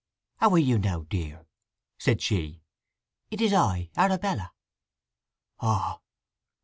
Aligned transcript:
"How 0.37 0.49
are 0.49 0.57
you 0.57 0.79
now, 0.79 1.03
dear?" 1.03 1.45
said 1.99 2.23
she. 2.23 2.63
"It 3.29 3.39
is 3.39 3.53
I—Arabella." 3.53 4.51
"Ah! 5.59 6.01